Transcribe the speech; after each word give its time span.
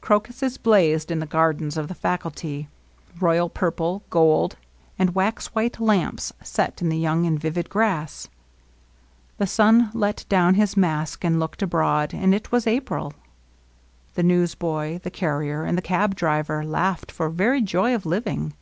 Cro 0.00 0.20
cuses 0.22 0.56
blazed 0.56 1.10
in 1.10 1.18
the 1.18 1.26
gardens 1.26 1.76
of 1.76 1.88
the 1.88 1.94
faculty,— 1.94 2.66
royal 3.20 3.52
LOVELINESS. 3.54 3.78
19 3.78 4.00
purple^ 4.00 4.02
gold^ 4.10 4.54
and 4.98 5.14
wax 5.14 5.48
white 5.48 5.78
lamps 5.78 6.32
set 6.42 6.80
in 6.80 6.88
the 6.88 6.96
young 6.96 7.26
and 7.26 7.38
vivid 7.38 7.68
grass. 7.68 8.26
The 9.36 9.46
sun 9.46 9.90
let 9.92 10.24
down 10.30 10.54
his 10.54 10.78
mask 10.78 11.24
and 11.24 11.38
looked 11.38 11.60
abroad^ 11.60 12.14
and 12.14 12.34
it 12.34 12.50
was 12.50 12.66
April. 12.66 13.12
The 14.14 14.22
newsboy 14.22 15.00
the 15.00 15.10
carrier 15.10 15.64
and 15.64 15.76
the 15.76 15.82
cab 15.82 16.14
driver 16.14 16.64
laughed 16.64 17.12
for 17.12 17.28
very 17.28 17.60
joy 17.60 17.94
of 17.94 18.06
living. 18.06 18.54